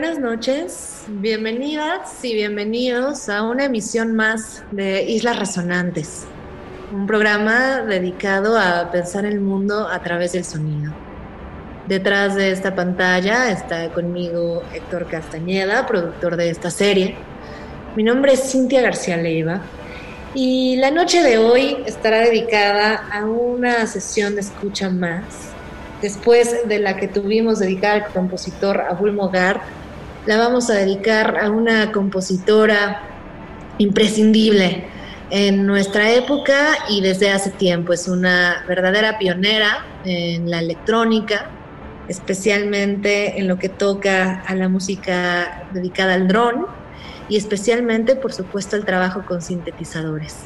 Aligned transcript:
Buenas 0.00 0.20
noches, 0.20 1.02
bienvenidas 1.08 2.24
y 2.24 2.32
bienvenidos 2.32 3.28
a 3.28 3.42
una 3.42 3.64
emisión 3.64 4.14
más 4.14 4.62
de 4.70 5.02
Islas 5.02 5.40
Resonantes, 5.40 6.24
un 6.92 7.08
programa 7.08 7.80
dedicado 7.80 8.56
a 8.56 8.92
pensar 8.92 9.24
el 9.24 9.40
mundo 9.40 9.88
a 9.88 10.00
través 10.00 10.34
del 10.34 10.44
sonido. 10.44 10.92
Detrás 11.88 12.36
de 12.36 12.52
esta 12.52 12.76
pantalla 12.76 13.50
está 13.50 13.88
conmigo 13.88 14.62
Héctor 14.72 15.08
Castañeda, 15.08 15.84
productor 15.84 16.36
de 16.36 16.50
esta 16.50 16.70
serie. 16.70 17.16
Mi 17.96 18.04
nombre 18.04 18.34
es 18.34 18.52
Cintia 18.52 18.80
García 18.82 19.16
Leiva 19.16 19.62
y 20.32 20.76
la 20.76 20.92
noche 20.92 21.24
de 21.24 21.38
hoy 21.38 21.76
estará 21.86 22.20
dedicada 22.20 23.08
a 23.10 23.24
una 23.24 23.84
sesión 23.88 24.36
de 24.36 24.42
escucha 24.42 24.90
más 24.90 25.24
después 26.00 26.68
de 26.68 26.78
la 26.78 26.96
que 26.96 27.08
tuvimos 27.08 27.58
dedicada 27.58 27.94
al 27.94 28.06
compositor 28.12 28.80
Abul 28.80 29.12
Mogart, 29.12 29.60
la 30.28 30.36
vamos 30.36 30.68
a 30.68 30.74
dedicar 30.74 31.38
a 31.42 31.48
una 31.48 31.90
compositora 31.90 33.00
imprescindible 33.78 34.84
en 35.30 35.64
nuestra 35.64 36.10
época 36.10 36.76
y 36.86 37.00
desde 37.00 37.30
hace 37.30 37.48
tiempo. 37.48 37.94
Es 37.94 38.08
una 38.08 38.62
verdadera 38.68 39.16
pionera 39.16 39.86
en 40.04 40.50
la 40.50 40.58
electrónica, 40.58 41.46
especialmente 42.08 43.40
en 43.40 43.48
lo 43.48 43.58
que 43.58 43.70
toca 43.70 44.42
a 44.46 44.54
la 44.54 44.68
música 44.68 45.66
dedicada 45.72 46.12
al 46.12 46.28
dron 46.28 46.66
y 47.30 47.38
especialmente, 47.38 48.14
por 48.14 48.34
supuesto, 48.34 48.76
el 48.76 48.84
trabajo 48.84 49.24
con 49.24 49.40
sintetizadores. 49.40 50.36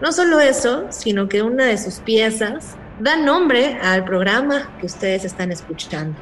No 0.00 0.12
solo 0.12 0.38
eso, 0.38 0.86
sino 0.90 1.28
que 1.28 1.42
una 1.42 1.64
de 1.64 1.78
sus 1.78 1.96
piezas 1.96 2.76
da 3.00 3.16
nombre 3.16 3.76
al 3.82 4.04
programa 4.04 4.70
que 4.78 4.86
ustedes 4.86 5.24
están 5.24 5.50
escuchando. 5.50 6.16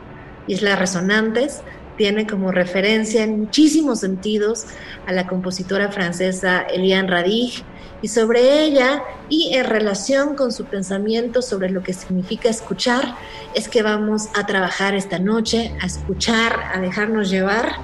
Islas 0.46 0.78
Resonantes 0.78 1.62
tiene 1.96 2.26
como 2.26 2.52
referencia 2.52 3.22
en 3.22 3.40
muchísimos 3.40 4.00
sentidos 4.00 4.66
a 5.06 5.12
la 5.12 5.26
compositora 5.26 5.90
francesa 5.90 6.62
Eliane 6.62 7.08
Radig 7.08 7.64
y 8.02 8.08
sobre 8.08 8.64
ella 8.64 9.02
y 9.28 9.54
en 9.54 9.64
relación 9.64 10.36
con 10.36 10.52
su 10.52 10.64
pensamiento 10.64 11.40
sobre 11.40 11.70
lo 11.70 11.82
que 11.82 11.92
significa 11.92 12.48
escuchar 12.48 13.16
es 13.54 13.68
que 13.68 13.82
vamos 13.82 14.28
a 14.34 14.46
trabajar 14.46 14.94
esta 14.94 15.18
noche, 15.18 15.74
a 15.80 15.86
escuchar, 15.86 16.58
a 16.74 16.80
dejarnos 16.80 17.30
llevar. 17.30 17.76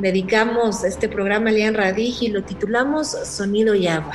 Dedicamos 0.00 0.84
este 0.84 1.08
programa 1.08 1.50
a 1.50 1.52
Eliane 1.52 1.76
Radig 1.76 2.14
y 2.20 2.28
lo 2.28 2.42
titulamos 2.42 3.08
Sonido 3.08 3.74
y 3.74 3.88
Agua. 3.88 4.14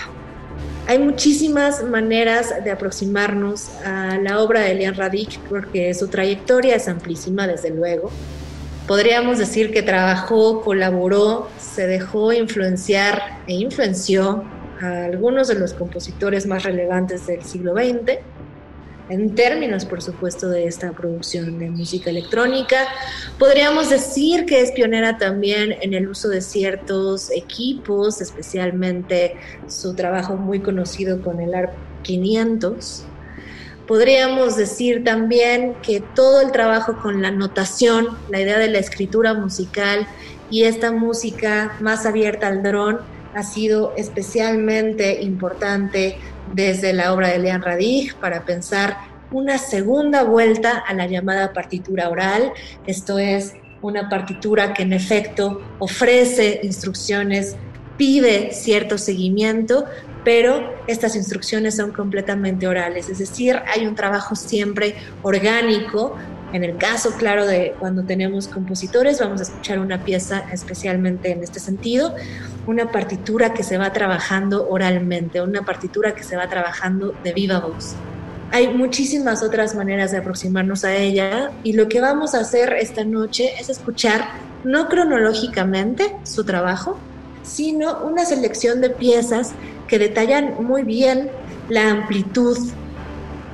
Hay 0.89 0.97
muchísimas 0.97 1.83
maneras 1.83 2.63
de 2.63 2.71
aproximarnos 2.71 3.69
a 3.85 4.17
la 4.17 4.39
obra 4.39 4.61
de 4.61 4.71
Elian 4.71 4.95
Radik 4.95 5.39
porque 5.41 5.93
su 5.93 6.07
trayectoria 6.07 6.75
es 6.75 6.87
amplísima, 6.87 7.45
desde 7.45 7.69
luego. 7.69 8.09
Podríamos 8.89 9.37
decir 9.37 9.71
que 9.71 9.83
trabajó, 9.83 10.63
colaboró, 10.63 11.47
se 11.59 11.85
dejó 11.85 12.33
influenciar 12.33 13.43
e 13.45 13.53
influenció 13.53 14.43
a 14.81 15.03
algunos 15.03 15.47
de 15.47 15.59
los 15.59 15.75
compositores 15.75 16.47
más 16.47 16.63
relevantes 16.63 17.27
del 17.27 17.43
siglo 17.43 17.75
XX, 17.75 18.17
en 19.09 19.35
términos, 19.35 19.85
por 19.85 20.01
supuesto, 20.01 20.49
de 20.49 20.65
esta 20.65 20.91
producción 20.91 21.59
de 21.59 21.69
música 21.69 22.09
electrónica. 22.09 22.87
Podríamos 23.37 23.91
decir 23.91 24.47
que 24.47 24.59
es 24.59 24.71
pionera 24.71 25.19
también 25.19 25.75
en 25.81 25.93
el 25.93 26.09
uso 26.09 26.27
de 26.27 26.41
ciertos 26.41 27.29
equipos, 27.29 28.21
especialmente 28.21 29.35
su 29.67 29.93
trabajo 29.93 30.35
muy 30.35 30.61
conocido 30.61 31.21
con 31.21 31.39
el 31.39 31.53
ARP 31.53 31.73
500. 32.01 33.03
Podríamos 33.89 34.55
decir 34.55 35.03
también 35.03 35.73
que 35.81 35.99
todo 35.99 36.41
el 36.41 36.51
trabajo 36.51 36.97
con 37.01 37.23
la 37.23 37.31
notación, 37.31 38.19
la 38.29 38.39
idea 38.39 38.59
de 38.59 38.67
la 38.67 38.77
escritura 38.77 39.33
musical 39.33 40.05
y 40.51 40.65
esta 40.65 40.91
música 40.91 41.75
más 41.79 42.05
abierta 42.05 42.45
al 42.49 42.61
dron 42.61 42.99
ha 43.33 43.41
sido 43.41 43.95
especialmente 43.97 45.23
importante 45.23 46.19
desde 46.53 46.93
la 46.93 47.11
obra 47.11 47.29
de 47.29 47.39
Leon 47.39 47.63
Radig 47.63 48.13
para 48.17 48.45
pensar 48.45 48.95
una 49.31 49.57
segunda 49.57 50.21
vuelta 50.21 50.77
a 50.77 50.93
la 50.93 51.07
llamada 51.07 51.51
partitura 51.51 52.09
oral. 52.09 52.53
Esto 52.85 53.17
es 53.17 53.55
una 53.81 54.07
partitura 54.07 54.75
que 54.75 54.83
en 54.83 54.93
efecto 54.93 55.63
ofrece 55.79 56.59
instrucciones, 56.61 57.55
pide 57.97 58.51
cierto 58.51 58.99
seguimiento, 58.99 59.85
pero 60.23 60.73
estas 60.87 61.15
instrucciones 61.15 61.75
son 61.75 61.91
completamente 61.91 62.67
orales, 62.67 63.09
es 63.09 63.19
decir, 63.19 63.61
hay 63.73 63.87
un 63.87 63.95
trabajo 63.95 64.35
siempre 64.35 64.95
orgánico. 65.21 66.15
En 66.51 66.63
el 66.63 66.77
caso, 66.77 67.11
claro, 67.11 67.45
de 67.45 67.75
cuando 67.77 68.03
tenemos 68.03 68.47
compositores, 68.47 69.19
vamos 69.19 69.39
a 69.39 69.43
escuchar 69.43 69.77
una 69.77 70.03
pieza 70.03 70.45
especialmente 70.51 71.31
en 71.31 71.43
este 71.43 71.59
sentido, 71.59 72.15
una 72.65 72.91
partitura 72.91 73.53
que 73.53 73.61
se 73.61 73.77
va 73.77 73.93
trabajando 73.93 74.67
oralmente, 74.67 75.41
una 75.41 75.61
partitura 75.61 76.15
que 76.15 76.23
se 76.23 76.35
va 76.35 76.49
trabajando 76.49 77.13
de 77.23 77.33
viva 77.33 77.59
voz. 77.59 77.95
Hay 78.51 78.67
muchísimas 78.67 79.43
otras 79.43 79.75
maneras 79.75 80.11
de 80.11 80.17
aproximarnos 80.17 80.83
a 80.83 80.95
ella 80.95 81.51
y 81.63 81.73
lo 81.73 81.87
que 81.87 82.01
vamos 82.01 82.33
a 82.33 82.39
hacer 82.39 82.73
esta 82.73 83.03
noche 83.03 83.51
es 83.59 83.69
escuchar, 83.69 84.29
no 84.63 84.89
cronológicamente 84.89 86.15
su 86.23 86.43
trabajo, 86.45 86.97
sino 87.43 88.03
una 88.03 88.25
selección 88.25 88.81
de 88.81 88.89
piezas 88.89 89.51
que 89.87 89.99
detallan 89.99 90.63
muy 90.63 90.83
bien 90.83 91.29
la 91.67 91.89
amplitud 91.89 92.57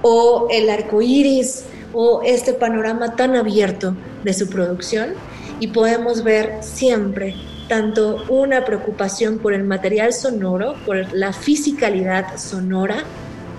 o 0.01 0.47
el 0.51 0.69
arco 0.69 1.01
iris 1.01 1.63
o 1.94 2.22
este 2.23 2.53
panorama 2.53 3.16
tan 3.16 3.35
abierto 3.35 3.96
de 4.23 4.34
su 4.34 4.50
producción. 4.50 5.13
Y 5.59 5.68
podemos 5.68 6.23
ver 6.23 6.57
siempre 6.62 7.35
tanto 7.68 8.23
una 8.29 8.66
preocupación 8.66 9.40
por 9.40 9.53
el 9.53 9.63
material 9.63 10.13
sonoro, 10.13 10.75
por 10.85 11.13
la 11.13 11.34
fisicalidad 11.34 12.38
sonora, 12.38 13.03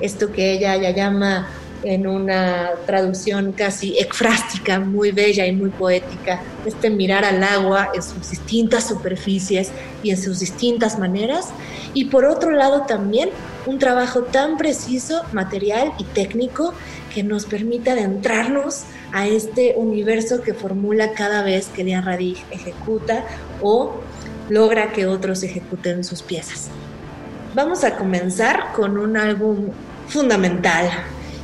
esto 0.00 0.30
que 0.30 0.52
ella 0.52 0.76
ya 0.76 0.90
llama 0.90 1.48
en 1.82 2.06
una 2.06 2.70
traducción 2.86 3.52
casi 3.52 3.98
ekfrástica, 3.98 4.80
muy 4.80 5.12
bella 5.12 5.46
y 5.46 5.52
muy 5.52 5.70
poética, 5.70 6.42
este 6.64 6.90
mirar 6.90 7.24
al 7.24 7.42
agua 7.42 7.90
en 7.94 8.02
sus 8.02 8.30
distintas 8.30 8.88
superficies 8.88 9.70
y 10.02 10.10
en 10.10 10.16
sus 10.16 10.40
distintas 10.40 10.98
maneras. 10.98 11.50
Y 11.94 12.06
por 12.06 12.24
otro 12.24 12.50
lado 12.50 12.82
también 12.82 13.30
un 13.66 13.78
trabajo 13.78 14.22
tan 14.22 14.56
preciso, 14.56 15.22
material 15.32 15.92
y 15.98 16.04
técnico 16.04 16.74
que 17.14 17.22
nos 17.22 17.46
permite 17.46 17.90
adentrarnos 17.90 18.82
a 19.12 19.26
este 19.26 19.74
universo 19.76 20.42
que 20.42 20.54
formula 20.54 21.12
cada 21.12 21.42
vez 21.42 21.68
que 21.68 21.84
Diane 21.84 22.04
Radig 22.04 22.36
ejecuta 22.50 23.24
o 23.62 24.00
logra 24.48 24.92
que 24.92 25.06
otros 25.06 25.42
ejecuten 25.42 26.04
sus 26.04 26.22
piezas. 26.22 26.68
Vamos 27.54 27.84
a 27.84 27.96
comenzar 27.96 28.72
con 28.74 28.98
un 28.98 29.16
álbum 29.16 29.70
fundamental 30.08 30.90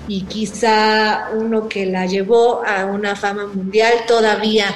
y 0.09 0.23
quizá 0.23 1.31
uno 1.35 1.69
que 1.69 1.87
la 1.87 2.07
llevó 2.07 2.65
a 2.65 2.87
una 2.87 3.15
fama 3.17 3.47
mundial 3.47 3.93
todavía 4.07 4.67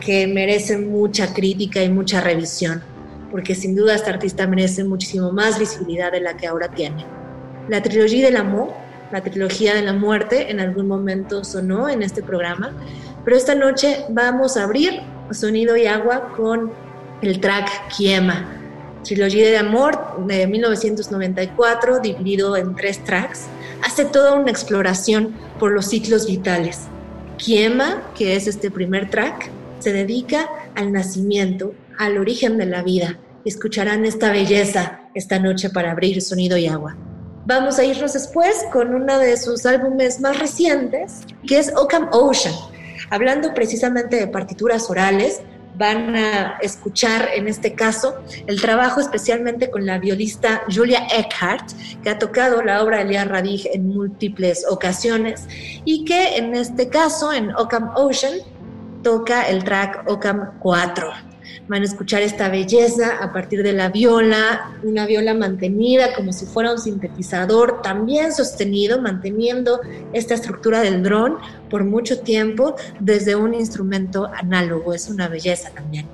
que 0.00 0.26
merece 0.26 0.78
mucha 0.78 1.34
crítica 1.34 1.82
y 1.82 1.88
mucha 1.88 2.20
revisión, 2.20 2.82
porque 3.30 3.54
sin 3.54 3.74
duda 3.74 3.94
esta 3.94 4.10
artista 4.10 4.46
merece 4.46 4.84
muchísimo 4.84 5.32
más 5.32 5.58
visibilidad 5.58 6.12
de 6.12 6.20
la 6.20 6.36
que 6.36 6.46
ahora 6.46 6.68
tiene. 6.68 7.04
La 7.68 7.82
trilogía 7.82 8.26
del 8.26 8.36
amor, 8.36 8.72
la 9.12 9.22
trilogía 9.22 9.74
de 9.74 9.82
la 9.82 9.92
muerte, 9.92 10.50
en 10.50 10.60
algún 10.60 10.86
momento 10.86 11.44
sonó 11.44 11.88
en 11.88 12.02
este 12.02 12.22
programa, 12.22 12.72
pero 13.24 13.36
esta 13.36 13.54
noche 13.54 14.04
vamos 14.08 14.56
a 14.56 14.64
abrir 14.64 15.00
Sonido 15.30 15.76
y 15.76 15.86
Agua 15.86 16.32
con 16.36 16.72
el 17.20 17.40
track 17.40 17.88
Kiema, 17.94 18.54
Trilogía 19.04 19.48
de 19.48 19.58
Amor 19.58 20.26
de 20.26 20.46
1994, 20.46 22.00
dividido 22.00 22.56
en 22.56 22.74
tres 22.74 23.02
tracks, 23.04 23.46
hace 23.82 24.04
toda 24.04 24.34
una 24.34 24.50
exploración 24.50 25.34
por 25.58 25.72
los 25.72 25.86
ciclos 25.86 26.26
vitales. 26.26 26.82
Kiema, 27.36 28.02
que 28.16 28.36
es 28.36 28.46
este 28.46 28.70
primer 28.70 29.10
track, 29.10 29.50
se 29.78 29.92
dedica 29.92 30.48
al 30.74 30.92
nacimiento, 30.92 31.74
al 31.98 32.18
origen 32.18 32.58
de 32.58 32.66
la 32.66 32.82
vida. 32.82 33.18
Escucharán 33.44 34.04
esta 34.04 34.32
belleza 34.32 35.00
esta 35.14 35.38
noche 35.38 35.70
para 35.70 35.92
abrir 35.92 36.20
sonido 36.22 36.56
y 36.56 36.66
agua. 36.66 36.96
Vamos 37.46 37.78
a 37.78 37.84
irnos 37.84 38.12
después 38.12 38.66
con 38.72 38.94
uno 38.94 39.18
de 39.18 39.36
sus 39.36 39.64
álbumes 39.64 40.20
más 40.20 40.38
recientes, 40.38 41.20
que 41.46 41.58
es 41.58 41.72
Occam 41.74 42.08
Ocean. 42.12 42.54
Hablando 43.10 43.54
precisamente 43.54 44.16
de 44.16 44.26
partituras 44.26 44.90
orales, 44.90 45.40
van 45.78 46.16
a 46.16 46.58
escuchar 46.60 47.30
en 47.34 47.46
este 47.46 47.74
caso 47.74 48.16
el 48.46 48.60
trabajo 48.60 49.00
especialmente 49.00 49.70
con 49.70 49.86
la 49.86 49.98
violista 49.98 50.62
Julia 50.74 51.06
Eckhart, 51.10 51.70
que 52.02 52.10
ha 52.10 52.18
tocado 52.18 52.62
la 52.62 52.82
obra 52.82 52.98
de 52.98 53.04
Lian 53.04 53.28
Radig 53.28 53.68
en 53.72 53.88
múltiples 53.88 54.66
ocasiones 54.68 55.46
y 55.84 56.04
que 56.04 56.36
en 56.36 56.54
este 56.54 56.88
caso 56.88 57.32
en 57.32 57.54
Occam 57.54 57.92
Ocean 57.94 58.34
toca 59.02 59.48
el 59.48 59.62
track 59.62 60.04
Occam 60.10 60.58
4 60.58 61.27
van 61.68 61.82
a 61.82 61.84
escuchar 61.84 62.22
esta 62.22 62.48
belleza 62.48 63.18
a 63.20 63.32
partir 63.32 63.62
de 63.62 63.72
la 63.72 63.90
viola, 63.90 64.72
una 64.82 65.06
viola 65.06 65.34
mantenida 65.34 66.14
como 66.14 66.32
si 66.32 66.46
fuera 66.46 66.72
un 66.72 66.78
sintetizador, 66.78 67.82
también 67.82 68.32
sostenido, 68.32 69.00
manteniendo 69.00 69.80
esta 70.12 70.34
estructura 70.34 70.80
del 70.80 71.02
dron 71.02 71.36
por 71.70 71.84
mucho 71.84 72.20
tiempo 72.20 72.74
desde 73.00 73.36
un 73.36 73.54
instrumento 73.54 74.30
análogo, 74.34 74.94
es 74.94 75.08
una 75.08 75.28
belleza 75.28 75.70
también. 75.70 76.06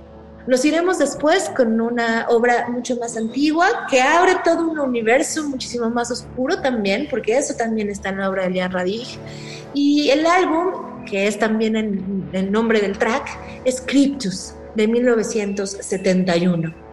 Nos 0.47 0.63
iremos 0.67 0.99
después 0.99 1.49
con 1.57 1.81
una 1.81 2.27
obra 2.29 2.69
mucho 2.69 2.97
más 2.97 3.17
antigua 3.17 3.87
que 3.89 4.03
abre 4.03 4.33
todo 4.45 4.69
un 4.69 4.79
universo 4.79 5.49
muchísimo 5.49 5.89
más 5.89 6.11
oscuro 6.11 6.61
también, 6.61 7.07
porque 7.09 7.39
eso 7.39 7.55
también 7.55 7.89
está 7.89 8.11
en 8.11 8.19
la 8.19 8.29
obra 8.29 8.43
de 8.43 8.51
Lian 8.51 8.71
Radig. 8.71 9.07
Y 9.73 10.11
el 10.11 10.27
álbum, 10.27 11.05
que 11.07 11.27
es 11.27 11.39
también 11.39 11.77
el, 11.77 12.53
nombre 12.53 12.83
del 12.83 12.99
track, 12.99 13.27
es 13.65 13.81
Cryptus 13.81 14.53
de 14.75 14.89
1971. 14.89 16.85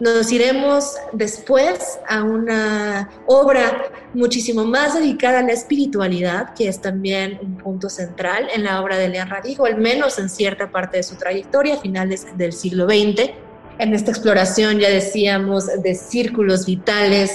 Nos 0.00 0.32
iremos 0.32 0.94
después 1.12 1.98
a 2.08 2.22
una 2.22 3.10
obra 3.26 3.90
muchísimo 4.14 4.64
más 4.64 4.94
dedicada 4.94 5.40
a 5.40 5.42
la 5.42 5.52
espiritualidad, 5.52 6.54
que 6.54 6.68
es 6.68 6.80
también 6.80 7.38
un 7.42 7.58
punto 7.58 7.90
central 7.90 8.48
en 8.54 8.64
la 8.64 8.80
obra 8.80 8.96
de 8.96 9.08
León 9.08 9.28
al 9.30 9.76
menos 9.76 10.18
en 10.18 10.30
cierta 10.30 10.70
parte 10.70 10.96
de 10.96 11.02
su 11.02 11.16
trayectoria, 11.16 11.76
finales 11.76 12.26
del 12.38 12.54
siglo 12.54 12.86
XX. 12.86 13.30
En 13.78 13.94
esta 13.94 14.10
exploración, 14.10 14.78
ya 14.78 14.88
decíamos, 14.88 15.66
de 15.66 15.94
círculos 15.94 16.64
vitales, 16.64 17.32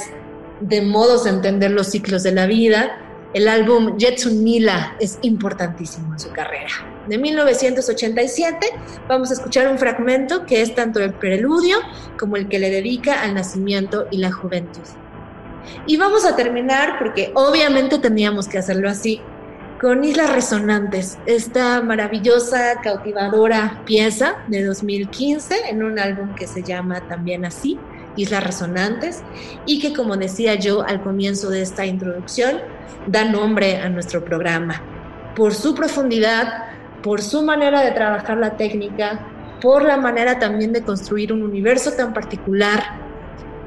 de 0.59 0.81
modos 0.81 1.25
de 1.25 1.31
entender 1.31 1.69
los 1.69 1.87
ciclos 1.87 2.23
de 2.23 2.31
la 2.31 2.47
vida, 2.47 2.97
el 3.35 3.49
álbum 3.49 3.97
Jetsun 3.97 4.45
Mila 4.45 4.95
es 4.97 5.19
importantísimo 5.21 6.13
en 6.13 6.19
su 6.19 6.31
carrera. 6.31 6.69
De 7.05 7.17
1987 7.17 8.65
vamos 9.09 9.29
a 9.29 9.33
escuchar 9.33 9.67
un 9.67 9.77
fragmento 9.77 10.45
que 10.45 10.61
es 10.61 10.73
tanto 10.73 11.01
el 11.01 11.13
preludio 11.13 11.79
como 12.17 12.37
el 12.37 12.47
que 12.47 12.59
le 12.59 12.69
dedica 12.69 13.21
al 13.21 13.33
nacimiento 13.33 14.07
y 14.09 14.19
la 14.19 14.31
juventud. 14.31 14.83
Y 15.85 15.97
vamos 15.97 16.23
a 16.23 16.37
terminar, 16.37 16.97
porque 16.97 17.33
obviamente 17.35 17.99
teníamos 17.99 18.47
que 18.47 18.57
hacerlo 18.57 18.89
así, 18.89 19.19
con 19.81 20.05
Islas 20.05 20.31
Resonantes, 20.31 21.17
esta 21.25 21.81
maravillosa, 21.81 22.79
cautivadora 22.81 23.81
pieza 23.85 24.37
de 24.47 24.63
2015 24.63 25.69
en 25.69 25.83
un 25.83 25.99
álbum 25.99 26.33
que 26.35 26.47
se 26.47 26.63
llama 26.63 27.01
también 27.09 27.43
así, 27.43 27.77
Islas 28.15 28.43
Resonantes, 28.43 29.21
y 29.65 29.79
que 29.79 29.93
como 29.93 30.17
decía 30.17 30.55
yo 30.55 30.81
al 30.81 31.01
comienzo 31.01 31.49
de 31.49 31.61
esta 31.61 31.85
introducción, 31.85 32.59
da 33.07 33.25
nombre 33.25 33.77
a 33.77 33.89
nuestro 33.89 34.23
programa. 34.23 34.81
Por 35.35 35.53
su 35.53 35.75
profundidad, 35.75 36.65
por 37.03 37.21
su 37.21 37.43
manera 37.43 37.81
de 37.81 37.91
trabajar 37.91 38.37
la 38.37 38.57
técnica, 38.57 39.27
por 39.61 39.83
la 39.83 39.97
manera 39.97 40.39
también 40.39 40.73
de 40.73 40.83
construir 40.83 41.31
un 41.33 41.43
universo 41.43 41.91
tan 41.91 42.13
particular, 42.13 42.83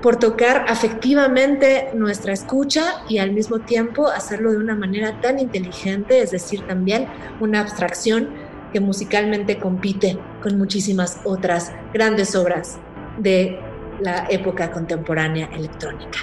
por 0.03 0.17
tocar 0.17 0.65
afectivamente 0.69 1.91
nuestra 1.95 2.33
escucha 2.33 3.03
y 3.09 3.19
al 3.19 3.33
mismo 3.33 3.61
tiempo 3.61 4.09
hacerlo 4.09 4.53
de 4.53 4.59
una 4.59 4.75
manera 4.75 5.21
tan 5.21 5.39
inteligente, 5.39 6.21
es 6.21 6.31
decir, 6.31 6.61
también 6.67 7.07
una 7.41 7.61
abstracción 7.61 8.29
que 8.73 8.81
musicalmente 8.81 9.59
compite 9.59 10.19
con 10.43 10.59
muchísimas 10.59 11.21
otras 11.25 11.73
grandes 11.93 12.37
obras 12.37 12.79
de 13.19 13.59
la 14.01 14.27
época 14.31 14.71
contemporánea 14.71 15.49
electrónica. 15.53 16.19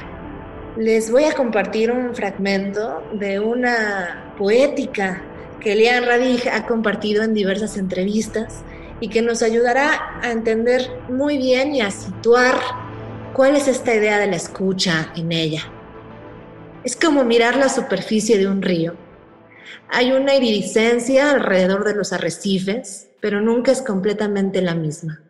Les 0.77 1.10
voy 1.10 1.24
a 1.24 1.33
compartir 1.33 1.92
un 1.92 2.13
fragmento 2.13 3.04
de 3.13 3.39
una 3.39 4.33
poética 4.38 5.22
que 5.60 5.75
Lian 5.75 6.06
Radig 6.06 6.50
ha 6.50 6.66
compartido 6.66 7.24
en 7.24 7.33
diversas 7.33 7.77
entrevistas 7.77 8.63
y 9.00 9.10
que 9.10 9.22
nos 9.22 9.42
ayudará 9.42 10.19
a 10.22 10.31
entender 10.31 10.89
muy 11.10 11.38
bien 11.38 11.74
y 11.74 11.81
a 11.81 11.92
situar 11.92 12.56
cuál 13.33 13.56
es 13.56 13.68
esta 13.68 13.94
idea 13.94 14.18
de 14.19 14.28
la 14.28 14.36
escucha 14.36 15.12
en 15.16 15.31
ella. 15.31 15.62
Es 16.83 16.95
como 16.95 17.24
mirar 17.24 17.56
la 17.56 17.69
superficie 17.69 18.38
de 18.38 18.48
un 18.48 18.62
río. 18.62 18.95
Hay 19.89 20.12
una 20.12 20.36
iridiscencia 20.36 21.31
alrededor 21.31 21.83
de 21.83 21.95
los 21.95 22.13
arrecifes, 22.13 23.10
pero 23.21 23.42
nunca 23.42 23.71
es 23.71 23.81
completamente 23.81 24.62
la 24.62 24.75
misma. 24.75 25.25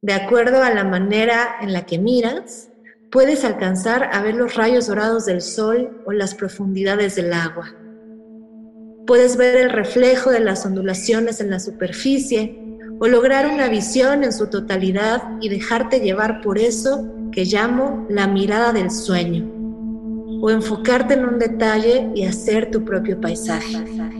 De 0.00 0.12
acuerdo 0.12 0.62
a 0.62 0.70
la 0.70 0.84
manera 0.84 1.56
en 1.60 1.72
la 1.72 1.84
que 1.84 1.98
miras, 1.98 2.68
puedes 3.10 3.44
alcanzar 3.44 4.10
a 4.12 4.22
ver 4.22 4.36
los 4.36 4.54
rayos 4.54 4.86
dorados 4.86 5.26
del 5.26 5.40
sol 5.42 6.02
o 6.06 6.12
las 6.12 6.36
profundidades 6.36 7.16
del 7.16 7.32
agua. 7.32 7.74
Puedes 9.08 9.36
ver 9.36 9.56
el 9.56 9.70
reflejo 9.70 10.30
de 10.30 10.38
las 10.38 10.64
ondulaciones 10.64 11.40
en 11.40 11.50
la 11.50 11.58
superficie 11.58 12.62
o 13.00 13.08
lograr 13.08 13.48
una 13.52 13.68
visión 13.68 14.22
en 14.22 14.32
su 14.32 14.46
totalidad 14.46 15.20
y 15.40 15.48
dejarte 15.48 15.98
llevar 15.98 16.42
por 16.42 16.58
eso 16.58 17.12
que 17.32 17.44
llamo 17.44 18.06
la 18.08 18.28
mirada 18.28 18.72
del 18.72 18.92
sueño, 18.92 19.50
o 20.40 20.48
enfocarte 20.48 21.14
en 21.14 21.24
un 21.24 21.40
detalle 21.40 22.08
y 22.14 22.24
hacer 22.24 22.70
tu 22.70 22.84
propio 22.84 23.20
paisaje. 23.20 24.17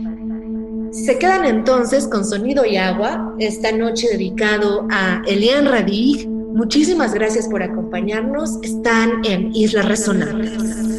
Se 0.91 1.19
quedan 1.19 1.45
entonces 1.45 2.07
con 2.07 2.25
Sonido 2.25 2.65
y 2.65 2.77
Agua, 2.77 3.35
esta 3.37 3.71
noche 3.71 4.07
dedicado 4.09 4.87
a 4.89 5.21
Elian 5.27 5.65
Radig. 5.65 6.27
Muchísimas 6.27 7.13
gracias 7.13 7.47
por 7.47 7.61
acompañarnos. 7.61 8.57
Están 8.63 9.23
en 9.23 9.55
Isla 9.55 9.83
Resonantes. 9.83 10.98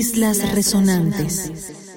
Islas 0.00 0.40
Resonantes. 0.54 1.89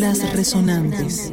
Islas 0.00 0.32
Resonantes. 0.32 1.30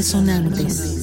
Resonantes. 0.00 0.99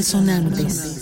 Resonantes. 0.00 0.99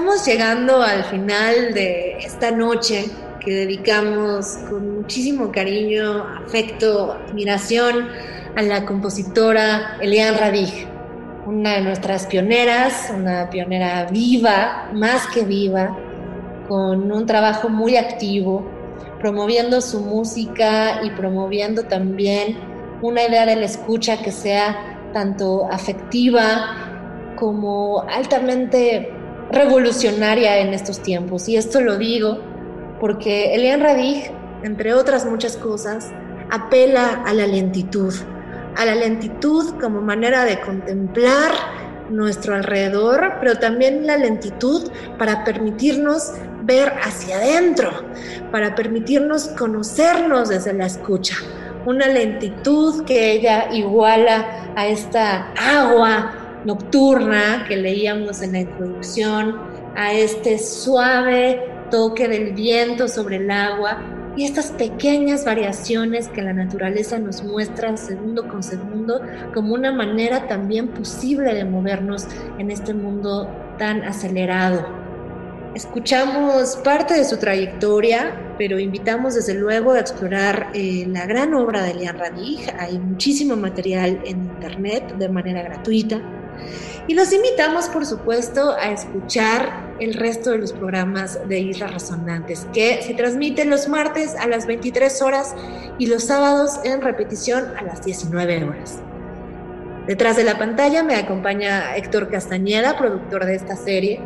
Estamos 0.00 0.24
llegando 0.24 0.82
al 0.82 1.04
final 1.04 1.74
de 1.74 2.16
esta 2.20 2.50
noche 2.50 3.04
que 3.38 3.52
dedicamos 3.52 4.56
con 4.70 4.96
muchísimo 4.96 5.52
cariño, 5.52 6.24
afecto, 6.46 7.12
admiración 7.12 8.08
a 8.56 8.62
la 8.62 8.86
compositora 8.86 9.98
Eliane 10.00 10.38
Radig, 10.38 10.86
una 11.44 11.74
de 11.74 11.82
nuestras 11.82 12.26
pioneras, 12.26 13.12
una 13.14 13.50
pionera 13.50 14.06
viva, 14.06 14.88
más 14.94 15.26
que 15.26 15.44
viva, 15.44 15.94
con 16.66 17.12
un 17.12 17.26
trabajo 17.26 17.68
muy 17.68 17.98
activo, 17.98 18.66
promoviendo 19.18 19.82
su 19.82 20.00
música 20.00 21.02
y 21.04 21.10
promoviendo 21.10 21.82
también 21.82 22.56
una 23.02 23.22
idea 23.24 23.44
de 23.44 23.56
la 23.56 23.66
escucha 23.66 24.22
que 24.22 24.32
sea 24.32 25.10
tanto 25.12 25.70
afectiva 25.70 27.34
como 27.36 28.02
altamente 28.08 29.19
revolucionaria 29.52 30.58
en 30.58 30.74
estos 30.74 31.00
tiempos. 31.00 31.48
Y 31.48 31.56
esto 31.56 31.80
lo 31.80 31.96
digo 31.96 32.40
porque 33.00 33.54
Elian 33.54 33.80
Radig, 33.80 34.30
entre 34.62 34.94
otras 34.94 35.24
muchas 35.24 35.56
cosas, 35.56 36.10
apela 36.50 37.22
a 37.26 37.32
la 37.32 37.46
lentitud, 37.46 38.14
a 38.76 38.84
la 38.84 38.94
lentitud 38.94 39.74
como 39.80 40.00
manera 40.00 40.44
de 40.44 40.60
contemplar 40.60 41.52
nuestro 42.10 42.54
alrededor, 42.54 43.34
pero 43.40 43.56
también 43.58 44.06
la 44.06 44.16
lentitud 44.16 44.90
para 45.18 45.44
permitirnos 45.44 46.32
ver 46.62 46.92
hacia 47.02 47.36
adentro, 47.36 47.90
para 48.50 48.74
permitirnos 48.74 49.48
conocernos 49.48 50.48
desde 50.48 50.72
la 50.72 50.86
escucha. 50.86 51.36
Una 51.86 52.08
lentitud 52.08 53.04
que 53.04 53.32
ella 53.32 53.72
iguala 53.72 54.72
a 54.76 54.86
esta 54.86 55.52
agua 55.52 56.39
nocturna 56.64 57.64
que 57.68 57.76
leíamos 57.76 58.42
en 58.42 58.52
la 58.52 58.60
introducción, 58.60 59.56
a 59.96 60.12
este 60.12 60.58
suave 60.58 61.62
toque 61.90 62.28
del 62.28 62.52
viento 62.52 63.08
sobre 63.08 63.36
el 63.36 63.50
agua 63.50 63.98
y 64.36 64.44
estas 64.44 64.70
pequeñas 64.70 65.44
variaciones 65.44 66.28
que 66.28 66.42
la 66.42 66.52
naturaleza 66.52 67.18
nos 67.18 67.42
muestra 67.42 67.96
segundo 67.96 68.46
con 68.48 68.62
segundo 68.62 69.20
como 69.52 69.74
una 69.74 69.92
manera 69.92 70.46
también 70.46 70.88
posible 70.88 71.52
de 71.54 71.64
movernos 71.64 72.26
en 72.58 72.70
este 72.70 72.94
mundo 72.94 73.48
tan 73.78 74.02
acelerado. 74.04 74.86
Escuchamos 75.74 76.76
parte 76.82 77.14
de 77.14 77.24
su 77.24 77.36
trayectoria, 77.36 78.54
pero 78.58 78.80
invitamos 78.80 79.34
desde 79.34 79.54
luego 79.54 79.92
a 79.92 80.00
explorar 80.00 80.68
eh, 80.74 81.06
la 81.08 81.26
gran 81.26 81.54
obra 81.54 81.82
de 81.82 81.94
Lian 81.94 82.18
Radig. 82.18 82.60
Hay 82.78 82.98
muchísimo 82.98 83.56
material 83.56 84.20
en 84.24 84.42
internet 84.42 85.16
de 85.16 85.28
manera 85.28 85.62
gratuita. 85.62 86.20
Y 87.06 87.14
los 87.14 87.32
invitamos, 87.32 87.88
por 87.88 88.06
supuesto, 88.06 88.72
a 88.72 88.90
escuchar 88.90 89.96
el 89.98 90.14
resto 90.14 90.50
de 90.50 90.58
los 90.58 90.72
programas 90.72 91.38
de 91.48 91.58
Islas 91.58 91.92
Resonantes, 91.92 92.66
que 92.72 93.02
se 93.02 93.14
transmiten 93.14 93.68
los 93.68 93.88
martes 93.88 94.34
a 94.36 94.46
las 94.46 94.66
23 94.66 95.20
horas 95.22 95.54
y 95.98 96.06
los 96.06 96.24
sábados 96.24 96.78
en 96.84 97.00
repetición 97.00 97.76
a 97.76 97.82
las 97.82 98.04
19 98.04 98.64
horas. 98.64 99.00
Detrás 100.06 100.36
de 100.36 100.44
la 100.44 100.58
pantalla 100.58 101.02
me 101.02 101.16
acompaña 101.16 101.96
Héctor 101.96 102.30
Castañeda, 102.30 102.96
productor 102.96 103.44
de 103.44 103.54
esta 103.54 103.76
serie. 103.76 104.20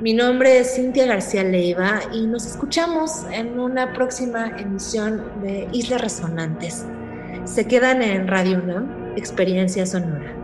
Mi 0.00 0.12
nombre 0.12 0.58
es 0.58 0.74
Cintia 0.74 1.06
García 1.06 1.44
Leiva 1.44 2.00
y 2.12 2.26
nos 2.26 2.46
escuchamos 2.46 3.24
en 3.32 3.58
una 3.58 3.92
próxima 3.92 4.52
emisión 4.58 5.22
de 5.42 5.68
Islas 5.72 6.02
Resonantes. 6.02 6.84
Se 7.44 7.66
quedan 7.66 8.02
en 8.02 8.28
Radio 8.28 8.58
UNAM, 8.62 9.14
Experiencia 9.16 9.86
Sonora. 9.86 10.43